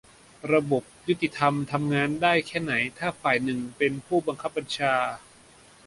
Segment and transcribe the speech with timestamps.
[0.53, 4.93] -ระบบยุติธรรมทำงานได้แค่ไหนถ้าฝ่ายหนึ่งเป็นผู้บังคับบัญชา